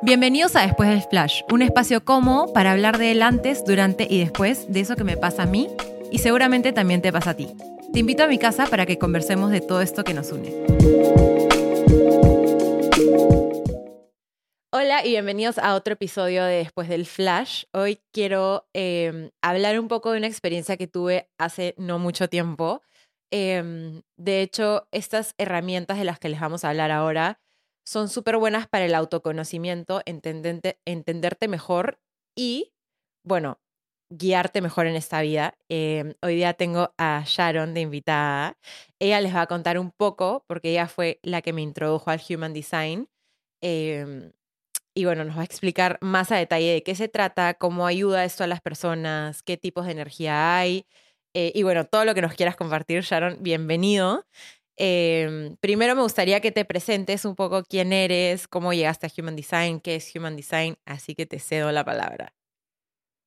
[0.00, 4.72] Bienvenidos a Después del Flash, un espacio cómodo para hablar del antes, durante y después
[4.72, 5.66] de eso que me pasa a mí
[6.12, 7.48] y seguramente también te pasa a ti.
[7.92, 10.54] Te invito a mi casa para que conversemos de todo esto que nos une.
[14.72, 17.64] Hola y bienvenidos a otro episodio de Después del Flash.
[17.72, 22.82] Hoy quiero em, hablar un poco de una experiencia que tuve hace no mucho tiempo.
[23.32, 27.40] Em, de hecho, estas herramientas de las que les vamos a hablar ahora
[27.88, 31.98] son súper buenas para el autoconocimiento, entenderte mejor
[32.36, 32.74] y,
[33.24, 33.60] bueno,
[34.10, 35.54] guiarte mejor en esta vida.
[35.70, 38.58] Em, hoy día tengo a Sharon de invitada.
[38.98, 42.20] Ella les va a contar un poco, porque ella fue la que me introdujo al
[42.28, 43.08] Human Design.
[43.62, 44.32] Em,
[44.94, 48.24] y bueno, nos va a explicar más a detalle de qué se trata, cómo ayuda
[48.24, 50.86] esto a las personas, qué tipos de energía hay.
[51.34, 54.26] Eh, y bueno, todo lo que nos quieras compartir, Sharon, bienvenido.
[54.80, 59.34] Em, primero me gustaría que te presentes un poco quién eres, cómo llegaste a Human
[59.34, 62.32] Design, qué es Human Design, así que te cedo la palabra.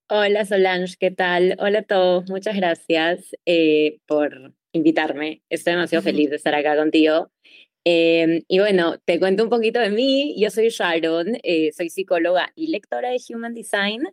[0.10, 1.58] Hola Solange, ¿qué tal?
[1.60, 5.42] Hola a todos, muchas gracias eh, por invitarme.
[5.50, 7.30] Estoy demasiado feliz de estar acá contigo.
[7.84, 10.36] Em, y bueno, te cuento un poquito de mí.
[10.38, 14.04] Yo soy Sharon, eh, soy psicóloga y lectora de Human Design.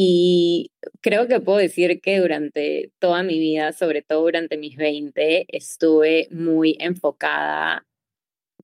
[0.00, 5.46] Y creo que puedo decir que durante toda mi vida, sobre todo durante mis 20,
[5.48, 7.84] estuve muy enfocada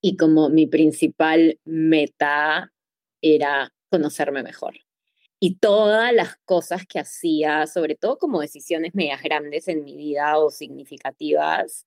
[0.00, 2.72] y como mi principal meta
[3.20, 4.74] era conocerme mejor.
[5.40, 10.38] Y todas las cosas que hacía, sobre todo como decisiones medias grandes en mi vida
[10.38, 11.84] o significativas,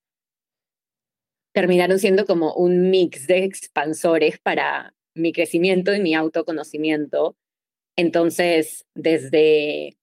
[1.54, 7.34] terminaron siendo como un mix de expansores para mi crecimiento y mi autoconocimiento
[7.98, 9.98] entonces, desde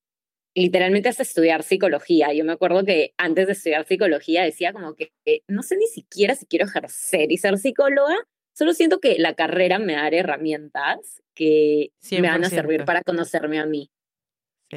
[0.54, 5.14] literalmente hasta estudiar psicología, yo me acuerdo que antes de estudiar psicología decía como que
[5.48, 8.16] no sé ni siquiera si quiero ejercer y ser psicóloga,
[8.54, 13.60] solo siento que la carrera me dará herramientas que me van a servir para conocerme
[13.60, 13.90] a mí.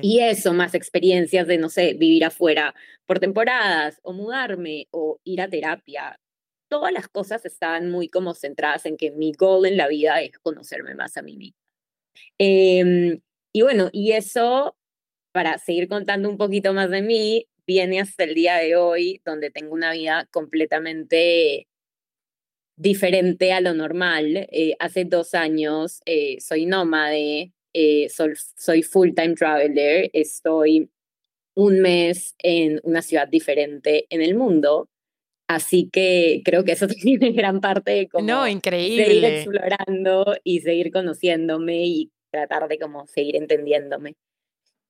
[0.01, 2.73] Y eso, más experiencias de, no sé, vivir afuera
[3.05, 6.21] por temporadas o mudarme o ir a terapia.
[6.69, 10.39] Todas las cosas estaban muy como centradas en que mi goal en la vida es
[10.39, 11.68] conocerme más a mí misma.
[12.39, 13.21] Em,
[13.53, 14.77] y bueno, y eso,
[15.33, 19.51] para seguir contando un poquito más de mí, viene hasta el día de hoy, donde
[19.51, 21.67] tengo una vida completamente
[22.77, 24.49] diferente a lo normal.
[24.53, 30.91] Eh, hace dos años eh, soy nómade, eh, soy, soy full-time traveler, estoy
[31.55, 34.89] un mes en una ciudad diferente en el mundo.
[35.49, 39.07] Así que creo que eso tiene gran parte de como no, increíble.
[39.07, 44.15] seguir explorando y seguir conociéndome y tratar de como seguir entendiéndome.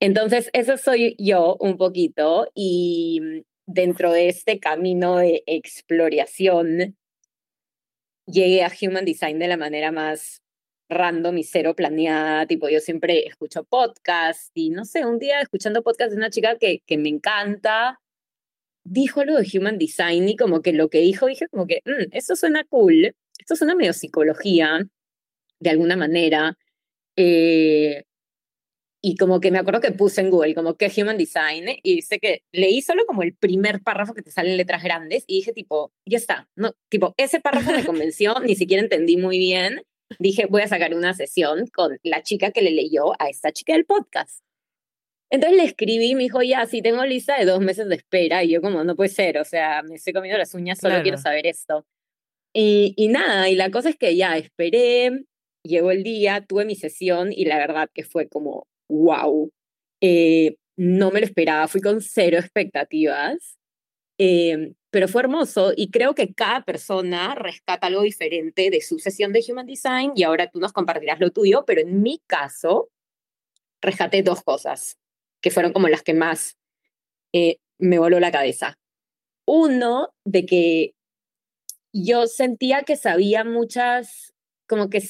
[0.00, 6.96] Entonces, eso soy yo un poquito y mm, dentro de este camino de exploración,
[8.26, 10.42] llegué a Human Design de la manera más
[10.88, 15.82] random y cero planeada, tipo yo siempre escucho podcast y no sé, un día escuchando
[15.82, 18.00] podcast de una chica que, que me encanta,
[18.90, 22.12] dijo algo de Human Design y como que lo que dijo, dije como que, mm,
[22.12, 24.86] eso suena cool, esto suena medio psicología,
[25.60, 26.56] de alguna manera,
[27.16, 28.04] eh,
[29.00, 32.18] y como que me acuerdo que puse en Google como que Human Design y dice
[32.18, 35.92] que leí solo como el primer párrafo que te salen letras grandes y dije tipo,
[36.04, 39.82] ya está, no, tipo, ese párrafo me convenció, ni siquiera entendí muy bien.
[40.18, 43.74] Dije, voy a sacar una sesión con la chica que le leyó a esta chica
[43.74, 44.42] del podcast.
[45.30, 48.44] Entonces le escribí y me dijo, ya, sí, tengo lista de dos meses de espera.
[48.44, 51.18] Y yo como, no puede ser, o sea, me estoy comiendo las uñas, solo quiero
[51.18, 51.86] saber esto.
[52.54, 55.26] Y, y nada, y la cosa es que ya esperé,
[55.62, 59.52] llegó el día, tuve mi sesión y la verdad que fue como, wow,
[60.00, 63.58] eh, no me lo esperaba, fui con cero expectativas,
[64.18, 69.32] em, pero fue hermoso y creo que cada persona rescata algo diferente de su sesión
[69.32, 72.90] de Human Design y ahora tú nos compartirás lo tuyo, pero en mi caso,
[73.82, 74.98] rescaté dos cosas
[75.40, 76.56] que fueron como las que más
[77.32, 78.78] eh, me voló la cabeza.
[79.46, 80.94] Uno, de que
[81.92, 84.34] yo sentía que sabía muchas,
[84.68, 85.02] como que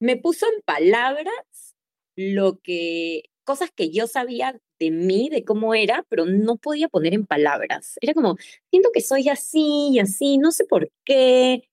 [0.00, 1.76] me puso en palabras
[2.16, 7.14] lo que, cosas que yo sabía de mí, de cómo era, pero no podía poner
[7.14, 7.98] en palabras.
[8.00, 8.36] Era como,
[8.70, 11.68] siento que soy así y así, no sé por qué.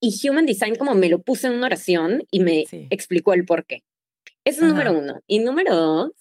[0.00, 3.64] Y Human Design como me lo puse en una oración y me explicó el por
[3.64, 3.82] qué.
[4.44, 5.20] Eso es número uno.
[5.26, 6.12] Y número dos,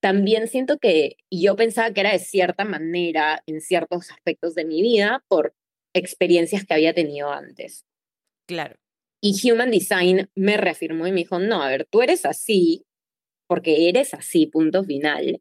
[0.00, 4.82] también siento que yo pensaba que era de cierta manera en ciertos aspectos de mi
[4.82, 5.54] vida por
[5.94, 7.84] experiencias que había tenido antes.
[8.46, 8.76] Claro.
[9.20, 12.84] Y Human Design me reafirmó y me dijo, no, a ver, tú eres así
[13.48, 15.40] porque eres así, punto final.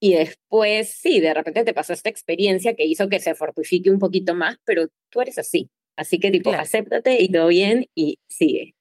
[0.00, 3.98] Y después, sí, de repente te pasó esta experiencia que hizo que se fortifique un
[3.98, 5.70] poquito más, pero tú eres así.
[5.96, 8.74] Así que tipo, acéptate y todo bien y sigue.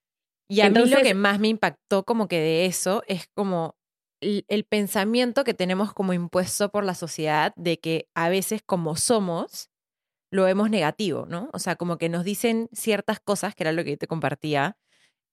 [0.49, 3.75] Y a mí lo que más me impactó como que de eso es como
[4.21, 9.69] el, pensamiento que tenemos como impuesto por la sociedad de que a veces como somos,
[10.31, 11.49] lo vemos negativo, ¿no?
[11.53, 14.77] O sea, como que nos dicen ciertas cosas, que era lo que te compartía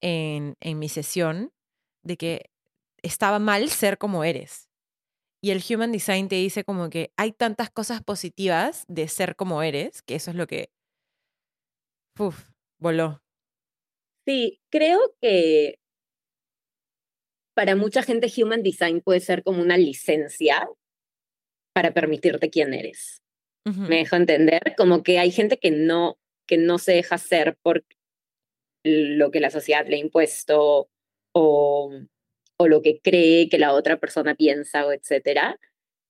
[0.01, 1.53] en, en mi sesión,
[2.03, 2.51] de que
[3.03, 4.69] estaba mal ser como eres.
[5.43, 9.63] Y el Human Design te dice como que hay tantas cosas positivas de ser como
[9.63, 10.71] eres, que eso es lo que...
[12.19, 13.23] Uf, voló.
[14.27, 15.79] Sí, creo que
[17.55, 20.69] para mucha gente Human Design puede ser como una licencia
[21.73, 23.21] para permitirte quién eres.
[23.65, 27.83] Me dejo entender, como que hay gente que no, que no se deja ser por
[28.85, 30.91] lo que la sociedad le ha impuesto
[31.33, 31.91] o
[32.57, 35.59] o lo que cree que la otra persona piensa o etcétera.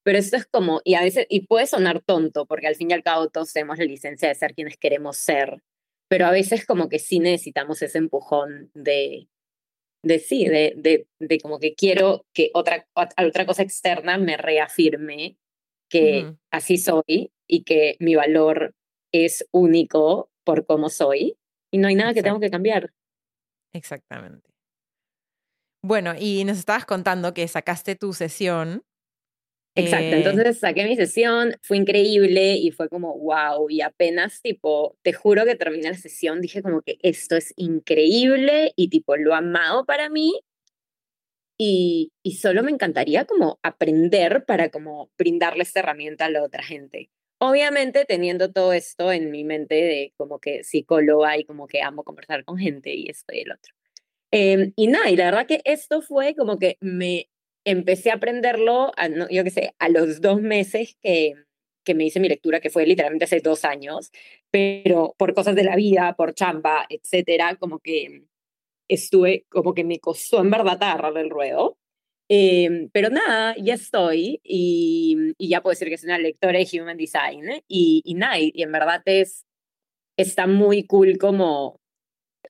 [0.03, 2.95] Pero esto es como, y a veces, y puede sonar tonto, porque al fin y
[2.95, 5.63] al cabo todos tenemos la licencia de ser quienes queremos ser,
[6.09, 9.29] pero a veces como que sí necesitamos ese empujón de,
[10.05, 15.37] de sí, de, de, de como que quiero que otra, otra cosa externa me reafirme
[15.89, 18.75] que así soy y que mi valor
[19.13, 21.37] es único por cómo soy
[21.71, 22.93] y no hay nada que tengo que cambiar.
[23.73, 24.51] Exactamente.
[25.83, 28.85] Bueno, y nos estabas contando que sacaste tu sesión.
[29.77, 34.97] Exacto, eh, entonces saqué mi sesión, fue increíble y fue como, wow, y apenas tipo,
[35.03, 39.35] te juro que terminé la sesión, dije como que esto es increíble y tipo, lo
[39.35, 40.41] amado para mí
[41.59, 46.63] y, y solo me encantaría como aprender para como brindarle esta herramienta a la otra
[46.63, 47.11] gente.
[47.39, 52.05] Obviamente teniendo todo esto en mi mente de como que psicóloga y como que amo
[52.05, 53.75] conversar con gente y esto y el otro.
[54.33, 57.29] Em, y nada, y la verdad que esto fue como que me
[57.65, 58.93] empecé a aprenderlo,
[59.31, 61.35] yo qué sé, a los dos meses que,
[61.85, 64.11] que me hice mi lectura, que fue literalmente hace dos años,
[64.51, 68.25] pero por cosas de la vida, por chamba, etcétera, como que
[68.89, 71.79] estuve, como que me costó en verdad agarrar el ruedo.
[72.31, 76.81] Eh, pero nada, ya estoy y, y, ya puedo decir que soy una lectora de
[76.81, 79.45] Human Design y, y nada, y en verdad es,
[80.17, 81.81] está muy cool como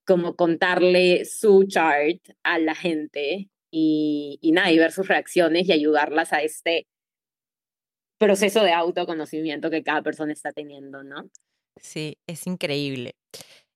[0.05, 5.73] como contarle su chart a la gente y, y nada, y ver sus reacciones y
[5.73, 6.87] ayudarlas a este
[8.19, 11.29] proceso de autoconocimiento que cada persona está teniendo, ¿no?
[11.81, 13.17] Sí, es increíble.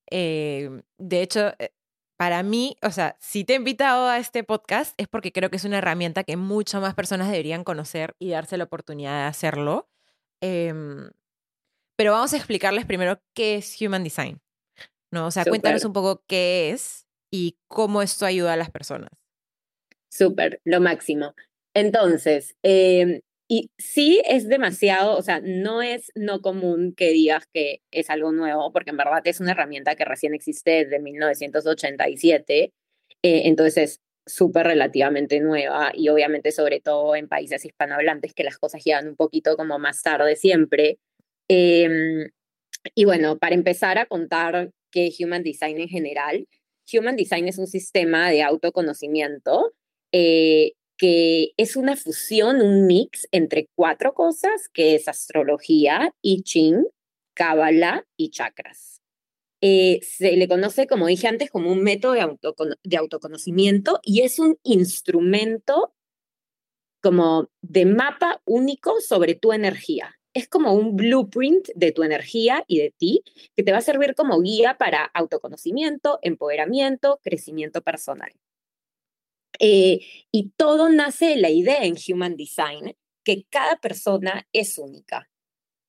[0.09, 1.71] Em, de hecho, eh,
[2.17, 5.57] para mí, o sea, si te he invitado a este podcast es porque creo que
[5.57, 9.89] es una herramienta que muchas más personas deberían conocer y darse la oportunidad de hacerlo.
[10.41, 11.11] Em,
[11.97, 14.41] pero vamos a explicarles primero qué es Human Design.
[15.11, 15.27] ¿no?
[15.27, 19.11] O sea, cuéntanos un poco qué es y cómo esto ayuda a las personas.
[20.13, 21.35] Súper, lo máximo.
[21.75, 27.81] Entonces, em, y sí es demasiado, o sea, no es no común que digas que
[27.91, 32.73] es algo nuevo, porque en verdad es una herramienta que recién existe desde 1987,
[33.23, 38.59] eh, entonces es súper relativamente nueva y obviamente sobre todo en países hispanohablantes que las
[38.59, 40.99] cosas llegan un poquito como más tarde siempre.
[41.49, 42.31] Em,
[42.95, 46.47] y bueno, para empezar a contar que Human Design en general.
[46.93, 49.73] Human Design es un sistema de autoconocimiento
[50.13, 56.87] eh, que es una fusión, un mix entre cuatro cosas, que es astrología, I Ching,
[57.35, 59.01] Kabbalah y chakras.
[59.61, 62.37] Eh, se le conoce, como dije antes, como un método de,
[62.85, 65.95] de autoconocimiento y es un instrumento
[67.03, 72.79] como de mapa único sobre tu energía es como un blueprint de tu energía y
[72.79, 73.25] de ti
[73.57, 78.31] que te va a servir como guía para autoconocimiento, empoderamiento, crecimiento personal.
[79.59, 80.01] Eh,
[80.31, 85.29] y todo nace de la idea en Human Design que cada persona es única.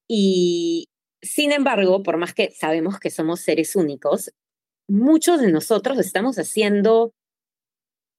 [0.08, 0.90] Y
[1.22, 4.32] sin embargo, por más que sabemos que somos seres únicos,
[4.88, 7.14] muchos de nosotros estamos haciendo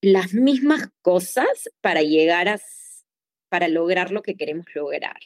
[0.02, 2.60] las mismas cosas para llegar a,
[3.48, 5.18] para lograr lo que queremos lograr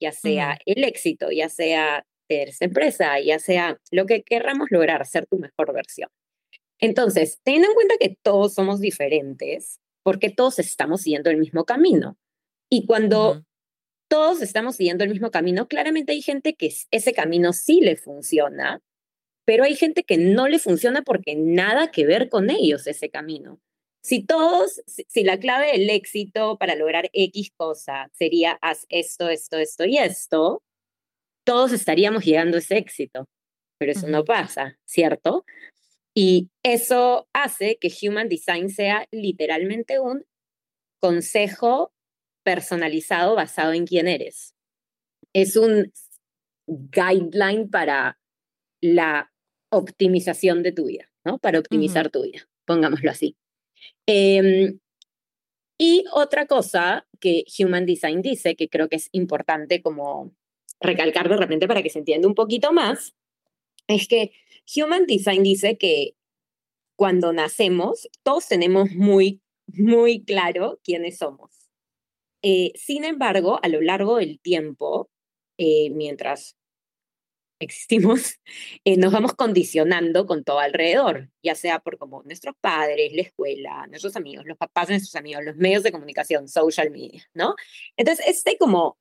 [0.00, 5.06] ya sea el éxito, ya sea tener esta empresa, ya sea lo que querramos lograr,
[5.06, 6.10] ser tu mejor versión.
[6.80, 12.16] Entonces, teniendo en cuenta que todos somos diferentes, porque todos estamos siguiendo el mismo camino.
[12.70, 13.44] Y cuando
[14.08, 18.80] todos estamos siguiendo el mismo camino, claramente hay gente que ese camino sí le funciona,
[19.44, 23.60] pero hay gente que no le funciona porque nada que ver con ellos ese camino.
[24.02, 29.58] Si todos, si la clave del éxito para lograr X cosa sería haz esto, esto,
[29.58, 30.62] esto y esto,
[31.44, 33.28] todos estaríamos llegando a ese éxito.
[33.78, 35.44] Pero eso no pasa, ¿cierto?
[36.18, 40.24] Y eso hace que Human Design sea literalmente un
[40.98, 41.92] consejo
[42.42, 44.54] personalizado basado en quién eres.
[45.34, 45.92] Es un
[46.66, 48.18] guideline para
[48.80, 49.30] la
[49.70, 51.38] optimización de tu vida, ¿no?
[51.38, 52.48] Para optimizar tu vida.
[52.64, 53.36] pongámoslo así.
[54.06, 54.80] Em,
[55.78, 60.34] y otra cosa que Human Design dice, que creo que es importante como
[60.80, 63.14] recalcar de repente para que se entienda un poquito más,
[63.86, 64.32] es que
[64.74, 66.14] Human Design dice que
[66.96, 71.50] cuando nacemos, todos tenemos muy, muy claro quiénes somos.
[72.42, 75.10] Eh, sin embargo, a lo largo del tiempo,
[75.58, 76.56] eh, mientras
[77.58, 78.38] existimos,
[78.84, 83.86] eh, nos vamos condicionando con todo alrededor, ya sea por como nuestros padres, la escuela,
[83.88, 87.54] nuestros amigos, los papás de nuestros amigos, los medios de comunicación, social media, ¿no?
[87.96, 88.98] Entonces, este como,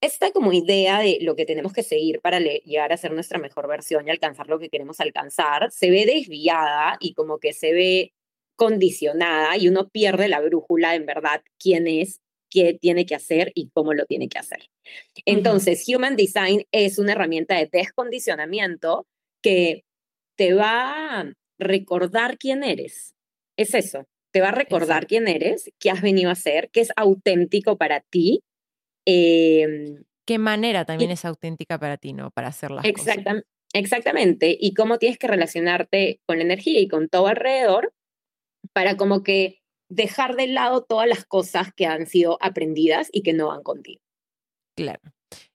[0.00, 3.66] esta como idea de lo que tenemos que seguir para llegar a ser nuestra mejor
[3.68, 8.12] versión y alcanzar lo que queremos alcanzar, se ve desviada y como que se ve
[8.56, 13.70] condicionada y uno pierde la brújula en verdad quién es qué tiene que hacer y
[13.70, 14.68] cómo lo tiene que hacer.
[15.26, 19.06] Entonces, Human Design es una herramienta de descondicionamiento
[19.42, 19.84] que
[20.36, 23.14] te va a recordar quién eres.
[23.56, 26.90] Es eso, te va a recordar quién eres, qué has venido a hacer, qué es
[26.96, 28.40] auténtico para ti.
[29.10, 32.30] Em, qué manera también es auténtica para ti, ¿no?
[32.30, 33.16] Para hacer las cosas.
[33.72, 37.94] Exactamente, y cómo tienes que relacionarte con la energía y con todo alrededor
[38.74, 43.32] para como que dejar de lado todas las cosas que han sido aprendidas y que
[43.32, 44.02] no van contigo.
[44.76, 45.00] Claro.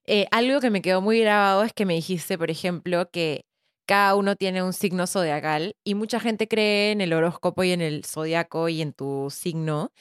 [0.06, 3.44] Eh, algo que me quedó muy grabado es que me dijiste, por ejemplo, que
[3.86, 7.80] cada uno tiene un signo zodiacal y mucha gente cree en el horóscopo y en
[7.80, 9.92] el zodiaco y en tu signo.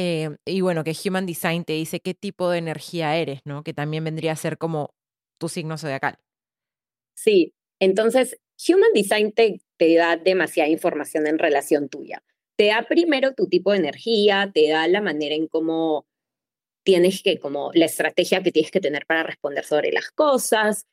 [0.00, 3.64] Eh, y bueno, que Human Design te dice qué tipo de energía eres, ¿no?
[3.64, 4.94] Que también vendría a ser como
[5.38, 6.18] tu signo zodiacal.
[7.16, 8.38] Sí, entonces
[8.68, 12.22] Human Design te, te da demasiada información en relación tuya
[12.58, 16.06] te da primero tu tipo de energía, te da la manera en cómo
[16.84, 20.84] tienes que, como la estrategia que tienes que tener para responder sobre las cosas,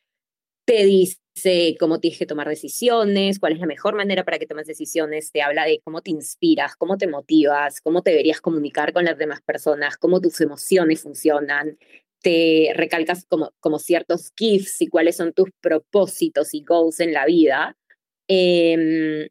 [0.65, 1.17] te dice
[1.80, 5.42] cómo tienes que tomar decisiones, cuál es la mejor manera para que tomes decisiones, te
[5.42, 9.42] habla de cómo te inspiras, cómo te motivas, cómo te deberías comunicar con las demás
[9.42, 11.77] personas, cómo tus emociones funcionan,
[12.22, 17.25] te recalcas como, como ciertos gifts y cuáles son tus propósitos y goals en la
[17.25, 17.77] vida.
[18.27, 19.30] Eh,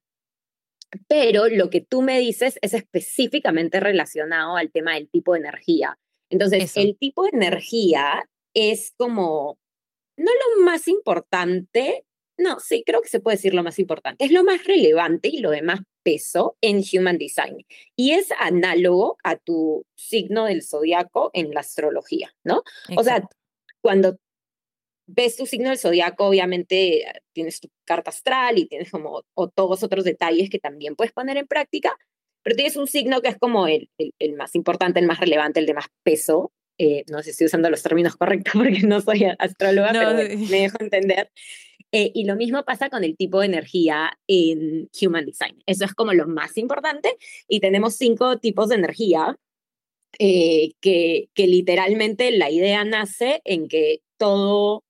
[1.09, 5.99] pero lo que tú me dices es específicamente relacionado al tema del tipo de energía.
[6.31, 9.59] Entonces, el tipo de energía es como,
[10.17, 12.05] no lo más importante,
[12.37, 15.39] no, sí, creo que se puede decir lo más importante, es lo más relevante y
[15.39, 17.65] lo de más peso en Human Design.
[17.97, 22.63] Y es análogo a tu signo del zodiaco en la astrología, ¿no?
[22.97, 23.29] O sea,
[23.81, 24.17] cuando
[25.07, 29.83] ves tu signo del zodiaco, obviamente tienes tu carta astral y tienes como o todos
[29.83, 31.97] otros detalles que también puedes poner en práctica,
[32.43, 35.67] pero tienes un signo que es como el, el, más importante, el más relevante, el
[35.67, 36.53] de más peso.
[36.79, 40.61] Eh, no sé si estoy usando los términos correctos porque no soy astróloga, pero me
[40.61, 41.31] dejo entender.
[41.93, 45.63] Eh, y lo mismo pasa con el tipo de energía en Human Design.
[45.67, 47.17] Eso es como lo más importante.
[47.49, 49.37] Y tenemos cinco tipos de energía
[50.19, 54.85] eh, que, que literalmente la idea nace en que todo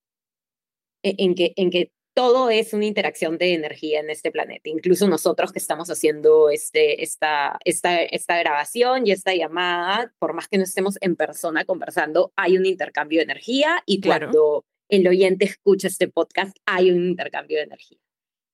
[1.05, 4.69] e-, en que, en que todo es una interacción de energía en este planeta.
[4.69, 10.47] Incluso nosotros que estamos haciendo este, esta, esta, esta grabación y esta llamada, por más
[10.47, 15.43] que no estemos en persona conversando, hay un intercambio de energía y cuando el oyente
[15.43, 17.99] escucha este podcast, hay un intercambio de energía.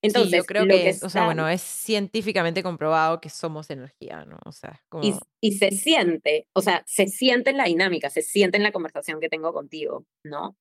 [0.03, 4.39] Entonces, yo creo que, o sea, bueno, es científicamente comprobado que somos energía, ¿no?
[4.45, 5.03] O sea, como...
[5.03, 8.71] y, y, se siente, o sea, se siente en la dinámica, se siente en la
[8.71, 10.57] conversación que tengo contigo, ¿no?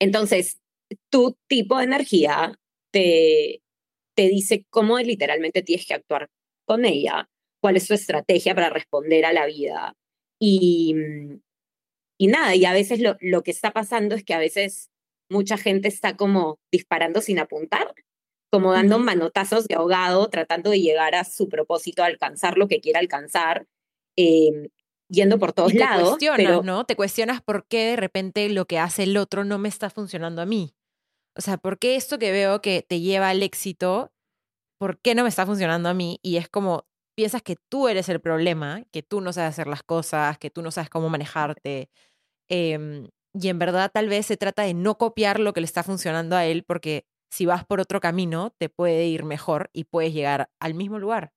[0.00, 0.60] Entonces,
[1.10, 2.58] tu tipo de energía
[2.92, 3.62] te,
[4.14, 6.28] te dice cómo literalmente tienes que actuar
[6.66, 7.28] con ella,
[7.60, 9.94] cuál es tu estrategia para responder a la vida.
[10.40, 10.94] Y,
[12.18, 14.90] y nada, y a veces lo, lo que está pasando es que a veces
[15.30, 17.94] mucha gente está como disparando sin apuntar,
[18.50, 23.00] como dando manotazos de ahogado, tratando de llegar a su propósito, alcanzar lo que quiera
[23.00, 23.66] alcanzar.
[24.16, 24.70] Eh,
[25.08, 26.10] yendo por todos te lados.
[26.10, 26.84] Cuestionas, ¿no?
[26.84, 30.42] Te cuestionas por qué de repente lo que hace el otro no me está funcionando
[30.42, 30.74] a mí.
[31.38, 34.12] O sea, ¿por qué esto que veo que te lleva al éxito,
[34.78, 36.18] por qué no me está funcionando a mí?
[36.22, 39.84] Y es como, piensas que tú eres el problema, que tú no sabes hacer las
[39.84, 41.90] cosas, que tú no sabes cómo manejarte.
[42.48, 45.84] Em, y en verdad tal vez se trata de no copiar lo que le está
[45.84, 50.12] funcionando a él, porque si vas por otro camino, te puede ir mejor y puedes
[50.12, 51.32] llegar al mismo lugar.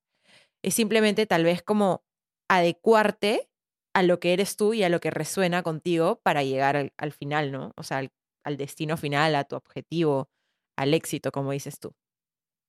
[0.63, 2.03] Es simplemente tal vez como
[2.49, 3.49] adecuarte
[3.93, 7.51] a lo que eres tú y a lo que resuena contigo para llegar al, final,
[7.51, 7.73] ¿no?
[7.75, 8.11] O sea, al,
[8.57, 10.29] destino final, a tu objetivo,
[10.77, 11.93] al éxito, como dices tú.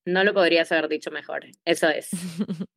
[0.05, 2.09] No lo podrías haber dicho mejor, eso es.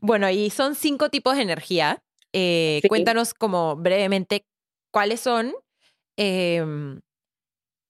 [0.00, 2.02] bueno, y son cinco tipos de energía.
[2.34, 4.46] Eh, cuéntanos como brevemente
[4.90, 5.54] cuáles son
[6.16, 7.00] em,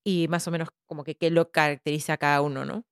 [0.05, 2.85] y más o menos como que qué lo caracteriza a cada uno, ¿no?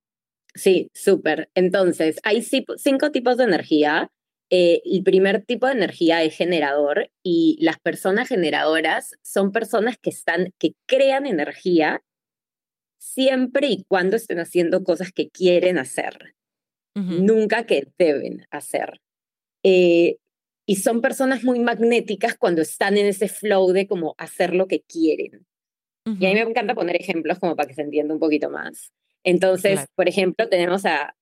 [0.55, 1.51] Sí, súper.
[1.55, 4.11] Entonces, hay cinco tipos de energía.
[4.53, 10.11] Eh, el primer tipo de energía es generador y las personas generadoras son personas que
[10.11, 12.03] están, que crean energía
[12.99, 16.35] siempre y cuando estén haciendo cosas que quieren hacer,
[16.95, 19.01] nunca que deben hacer.
[19.63, 20.17] Eh,
[20.67, 24.83] y son personas muy magnéticas cuando están en ese flow de como hacer lo que
[24.83, 25.47] quieren.
[26.07, 28.93] Y a mí me encanta poner ejemplos como para que se entienda un poquito más.
[29.23, 31.15] Entonces, por ejemplo, tenemos a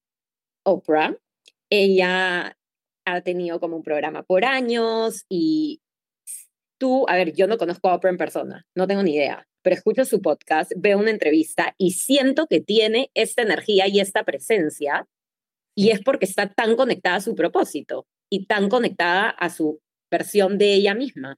[0.63, 1.15] Oprah.
[1.69, 2.57] Ella
[3.13, 5.81] ha tenido como un programa por años y
[6.77, 9.75] tú, a ver, yo no conozco a Oprah en persona, no tengo ni idea, pero
[9.75, 15.07] escucho su podcast, veo una entrevista y siento que tiene esta energía y esta presencia
[15.75, 20.57] y es porque está tan conectada a su propósito y tan conectada a su versión
[20.57, 21.37] de ella misma.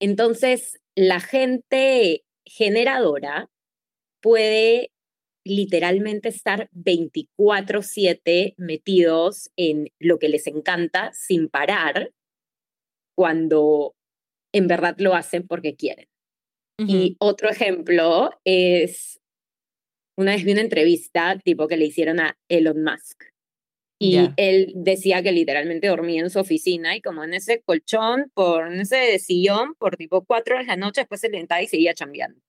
[0.00, 3.50] Entonces, la gente generadora
[4.20, 4.91] puede
[5.44, 12.12] literalmente estar 24/7 metidos en lo que les encanta sin parar
[13.16, 13.94] cuando
[14.52, 16.08] en verdad lo hacen porque quieren.
[16.78, 19.20] Y otro ejemplo es,
[20.18, 23.24] una vez vi una entrevista tipo que le hicieron a Elon Musk.
[24.00, 28.66] Y él decía que literalmente dormía en su oficina y como en ese colchón, por
[28.66, 32.40] en ese sillón, por tipo cuatro de la noche, después se levantaba y seguía chambeando.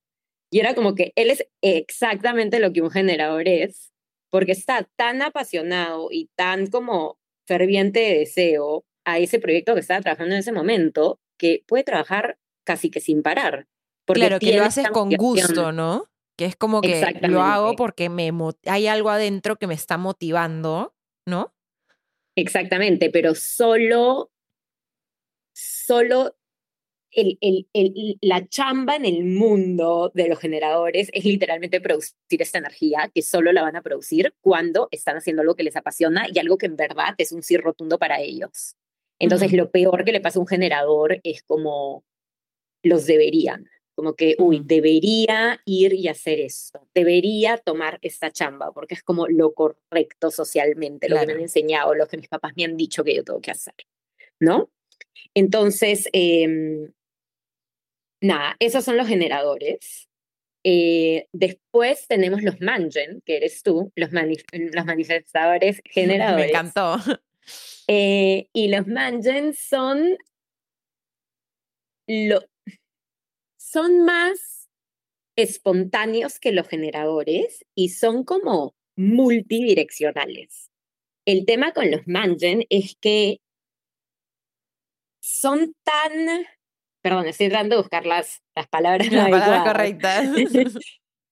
[0.53, 3.91] Y era como que él es exactamente lo que un generador es,
[4.29, 7.17] porque está tan apasionado y tan como
[7.48, 12.38] ferviente de deseo a ese proyecto que estaba trabajando en ese momento, que puede trabajar
[12.63, 13.65] casi que sin parar.
[14.05, 16.05] claro, que lo haces con gusto, ¿no?
[16.38, 18.29] Que es como que lo hago porque me
[18.67, 20.93] hay algo adentro que me está motivando,
[21.25, 21.51] ¿no?
[22.36, 24.31] Exactamente, pero solo,
[25.55, 26.36] solo
[27.15, 32.58] el, el, el, la chamba en el mundo de los generadores es literalmente producir esta
[32.58, 36.39] energía que solo la van a producir cuando están haciendo algo que les apasiona y
[36.39, 38.75] algo que en verdad es un sí rotundo para ellos.
[39.20, 42.03] Entonces, lo peor que le pasa a un generador es como
[42.83, 43.70] los deberían.
[43.96, 49.27] Como que, uy, debería ir y hacer esto, debería tomar esta chamba, porque es como
[49.27, 53.03] lo correcto socialmente, lo que me han enseñado, lo que mis papás me han dicho
[53.03, 53.75] que yo tengo que hacer,
[54.40, 54.72] ¿no?
[55.35, 56.90] Entonces, eh,
[58.24, 60.09] nada, esos son los generadores.
[60.64, 66.46] Eh, después tenemos los mangen, que eres tú, los, los manifestadores generadores.
[66.46, 66.98] Me encantó.
[67.88, 70.18] Eh, y los mangen son,
[72.07, 72.40] lo,
[73.57, 74.70] son más
[75.36, 80.72] espontáneos que los generadores y son como multidireccionales.
[81.25, 83.42] El tema con los mangen es que
[85.22, 86.46] son tan
[87.03, 90.29] perdón, estoy tratando de buscar las, las palabras, las palabras correctas.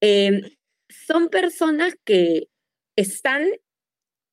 [0.04, 0.42] Em,
[0.90, 2.48] son personas que
[2.96, 3.46] están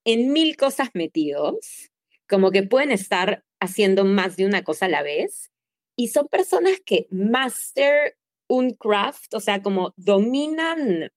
[0.07, 1.90] en mil cosas metidos,
[2.27, 5.53] como que pueden estar haciendo más de una cosa a la vez,
[5.94, 8.16] y son personas que master
[8.48, 11.11] un craft, o sea, como dominan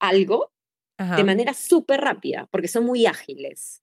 [0.00, 0.50] algo
[1.16, 3.82] de manera súper rápida, porque son muy ágiles.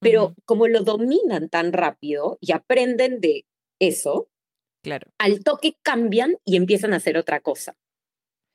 [0.00, 3.46] Pero como lo dominan tan rápido y aprenden de
[3.78, 4.28] eso,
[5.18, 7.76] al toque cambian y empiezan a hacer otra cosa.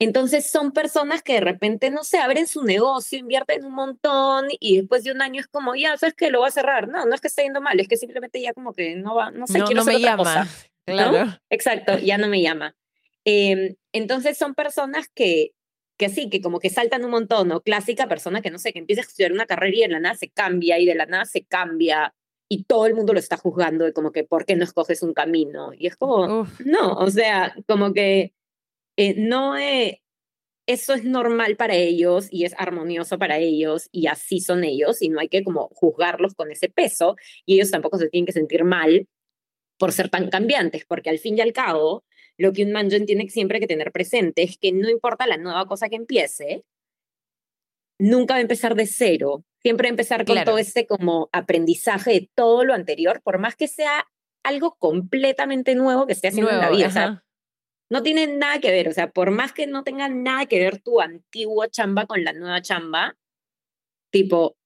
[0.02, 4.78] Entonces son personas que de repente, no sé, abren su negocio, invierten un montón y
[4.78, 6.88] después de un año es como, ya, ¿sabes que Lo va a cerrar.
[6.88, 9.30] No, no es que esté yendo mal, es que simplemente ya como que no va,
[9.30, 10.24] no sé, quiero hacer me otra llama.
[10.24, 10.48] Cosa,
[10.86, 11.40] claro.
[11.52, 12.76] Exacto, ya no me llama.
[13.26, 15.52] Em, entonces son personas que,
[16.00, 17.62] que sí, que como que saltan un montón, ¿no?
[17.62, 20.16] Clásica persona que, no sé, que empieza a estudiar una carrera y de la nada
[20.16, 22.16] se cambia y de la nada se cambia
[22.52, 25.14] y todo el mundo lo está juzgando de como que, ¿por qué no escoges un
[25.14, 25.72] camino?
[25.74, 28.34] Y es como, no, o sea, como que
[28.98, 30.02] eh, no, eh,
[30.68, 35.08] eso es normal para ellos y es armonioso para ellos y así son ellos y
[35.08, 38.66] no hay que como juzgarlos con ese peso y ellos tampoco se tienen que sentir
[38.66, 39.08] mal
[39.78, 42.04] por ser tan cambiantes, porque al fin y al cabo,
[42.36, 45.68] lo que un manjon tiene siempre que tener presente es que no importa la nueva
[45.68, 46.66] cosa que empiece,
[47.98, 52.64] nunca va a empezar de cero, Siempre empezar con todo este como aprendizaje de todo
[52.64, 54.08] lo anterior, por más que sea
[54.44, 56.88] algo completamente nuevo que esté haciendo en la vida.
[56.88, 57.24] O sea,
[57.90, 60.82] no tiene nada que ver, o sea, por más que no tenga nada que ver
[60.82, 63.18] tu antigua chamba con la nueva chamba,
[64.12, 64.58] tipo,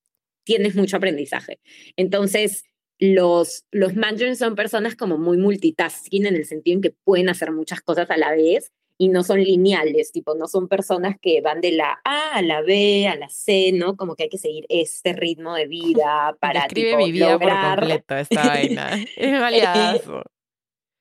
[0.44, 1.60] tienes mucho aprendizaje.
[1.96, 2.64] Entonces,
[2.98, 7.52] los, los managers son personas como muy multitasking en el sentido en que pueden hacer
[7.52, 11.60] muchas cosas a la vez y no son lineales, tipo, no son personas que van
[11.60, 13.96] de la A a la B, a la C, ¿no?
[13.96, 18.14] Como que hay que seguir este ritmo de vida para Escribe mi vida por completo
[18.16, 18.90] esta vaina.
[19.16, 20.22] Es validazo.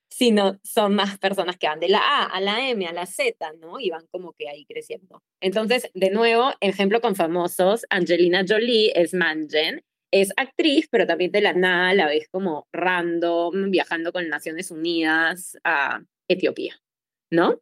[0.09, 3.53] sino son más personas que van de la A a la M a la Z,
[3.61, 3.79] ¿no?
[3.79, 5.21] Y van como que ahí creciendo.
[5.39, 11.41] Entonces, de nuevo, ejemplo con famosos, Angelina Jolie es Mangen, es actriz, pero también de
[11.41, 16.81] la nada la ves como random, viajando con Naciones Unidas a Etiopía,
[17.29, 17.61] ¿no?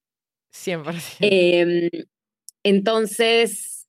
[0.54, 1.18] 100%.
[1.22, 1.90] Eh,
[2.64, 3.88] entonces,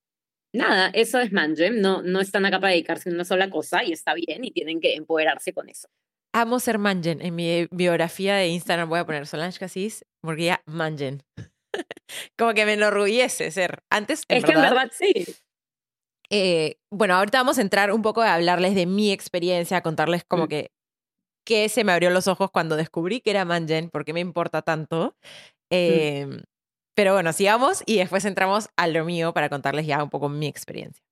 [0.53, 3.93] nada, eso es Mangen, no, no están acá para dedicarse a una sola cosa y
[3.93, 5.89] está bien y tienen que empoderarse con eso
[6.35, 7.23] amo ser Mangen.
[7.23, 11.23] En mi biografía de Instagram voy a poner Solange Cassis, Murguía Mangen.
[12.39, 13.83] Como que me enorgullece ser.
[13.89, 15.25] Antes, en es que en verdad sí.
[16.31, 20.25] Eh, bueno, ahorita vamos a entrar un poco a hablarles de mi experiencia, a contarles
[20.25, 20.49] como mm.
[20.49, 20.73] que
[21.47, 24.63] qué se me abrió los ojos cuando descubrí que era Mangen, por qué me importa
[24.63, 25.17] tanto.
[25.71, 26.39] Mm.
[26.95, 30.47] Pero bueno, sigamos y después entramos a lo mío para contarles ya un poco mi
[30.47, 31.03] experiencia.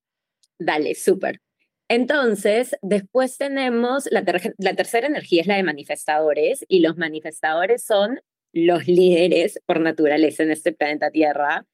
[0.57, 1.41] Dale, súper.
[1.89, 4.23] Entonces, después tenemos la,
[4.57, 8.21] la tercera energía es la de manifestadores y los manifestadores son
[8.53, 11.65] los líderes por naturaleza en este planeta Tierra,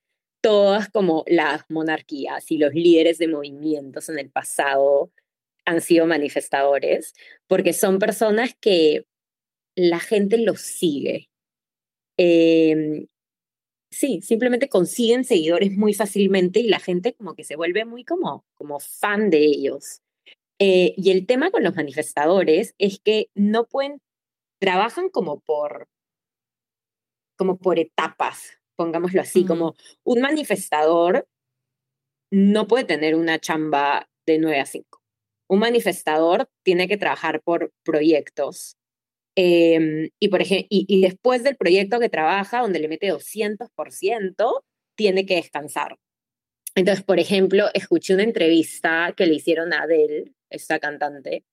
[0.41, 5.11] todas como las monarquías y los líderes de movimientos en el pasado
[5.65, 7.13] han sido manifestadores,
[7.47, 9.05] porque son personas que
[9.75, 11.29] la gente los sigue.
[12.17, 13.07] Em,
[13.91, 18.45] sí, simplemente consiguen seguidores muy fácilmente y la gente como que se vuelve muy como,
[18.55, 20.01] como fan de ellos.
[20.59, 24.01] Eh, y el tema con los manifestadores es que no pueden,
[24.59, 25.87] trabajan como por,
[27.37, 31.27] como por etapas, pongámoslo así, como un manifestador
[32.31, 35.01] no puede tener una chamba de 9 a 5.
[35.47, 38.78] Un manifestador tiene que trabajar por proyectos
[39.41, 44.65] Em, y, por ejemplo, y, después del proyecto que trabaja, donde le mete 200%,
[44.97, 45.97] tiene que descansar.
[46.75, 51.45] Entonces, por ejemplo, escuché una entrevista que le hicieron a Adele, esta cantante,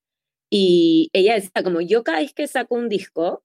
[0.51, 3.45] y ella decía como, yo cada vez que saco un disco,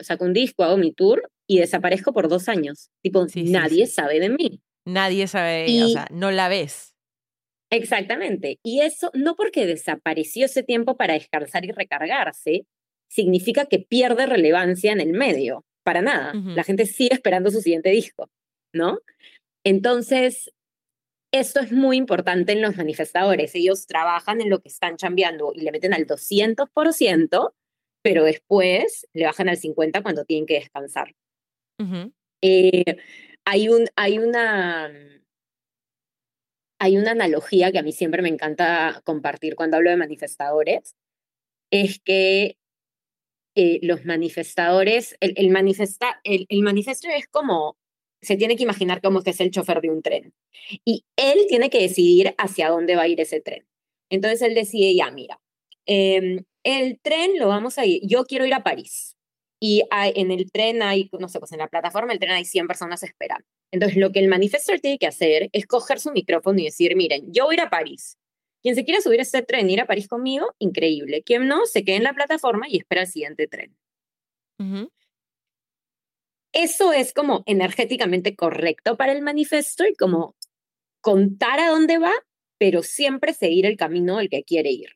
[0.00, 2.90] saco un disco, hago mi tour y desaparezco por dos años.
[3.04, 4.62] Tipo, nadie sabe de mí.
[4.84, 6.96] Nadie sabe de ella, o sea, no la ves.
[7.70, 8.58] Exactamente.
[8.64, 12.66] Y eso no porque desapareció ese tiempo para descansar y recargarse,
[13.08, 16.34] significa que pierde relevancia en el medio, para nada.
[16.34, 18.30] La gente sigue esperando su siguiente disco,
[18.72, 18.98] ¿no?
[19.64, 20.52] Entonces,
[21.32, 23.54] esto es muy importante en los manifestadores.
[23.54, 27.54] Ellos trabajan en lo que están chambeando y le meten al 200%,
[28.02, 31.14] pero después le bajan al 50% cuando tienen que descansar.
[32.42, 32.96] Eh,
[33.44, 34.90] hay, un, hay, una,
[36.78, 40.96] hay una analogía que a mí siempre me encanta compartir cuando hablo de manifestadores,
[41.70, 42.56] es que
[43.82, 47.76] los manifestadores, el, el, manifesta, el, el manifesto es como,
[48.20, 50.34] se tiene que imaginar como que es el chofer de un tren.
[50.84, 53.66] Y él tiene que decidir hacia dónde va a ir ese tren.
[54.10, 55.40] Entonces él decide, ya, mira,
[55.86, 59.16] em, el tren lo vamos a ir, yo quiero ir a París.
[59.60, 62.68] Y en el tren hay, no sé, pues en la plataforma del tren hay 100
[62.68, 63.44] personas esperando.
[63.72, 67.32] Entonces lo que el manifestor tiene que hacer es coger su micrófono y decir, miren,
[67.32, 68.16] yo voy a ir a París.
[68.62, 71.22] Quien se quiera subir a este tren y ir a París conmigo, increíble.
[71.22, 73.76] Quien no, se quede en la plataforma y espera el siguiente tren.
[76.52, 80.34] Eso es como energéticamente correcto para el manifesto y como
[81.00, 82.12] contar a dónde va,
[82.58, 84.90] pero siempre seguir el camino del que quiere ir.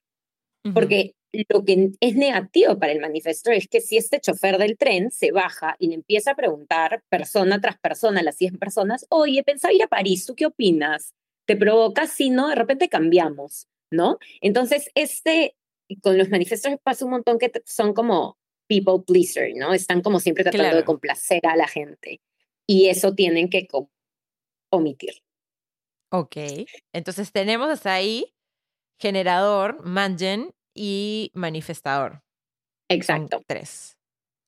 [0.74, 1.14] Porque
[1.48, 5.32] lo que es negativo para el manifesto es que si este chofer del tren se
[5.32, 9.82] baja y le empieza a preguntar persona tras persona, las 100 personas, oye, pensaba ir
[9.82, 11.14] a París, ¿tú qué opinas?
[11.52, 14.18] Te provoca, si no, de repente cambiamos, ¿no?
[14.40, 15.54] Entonces, este,
[16.00, 19.74] con los manifestos pasa un montón que son como people pleaser, ¿no?
[19.74, 22.22] Están como siempre tratando de complacer a la gente.
[22.66, 23.68] Y eso tienen que
[24.70, 25.22] omitir.
[26.10, 26.36] Ok,
[26.94, 28.34] entonces tenemos hasta ahí
[28.98, 32.22] generador, mangen y manifestador.
[32.88, 33.36] Exacto.
[33.36, 33.98] Son tres.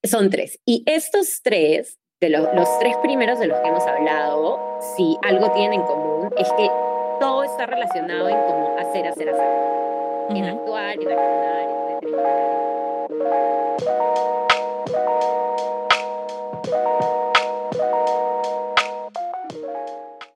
[0.05, 0.59] Son tres.
[0.65, 4.59] Y estos tres, de los, los tres primeros de los que hemos hablado,
[4.97, 6.84] si algo tienen en común es que
[7.21, 9.47] todo está relacionado en cómo hacer, hacer, hacer.
[10.31, 11.69] En actuar, en accionar,
[12.03, 12.17] etc.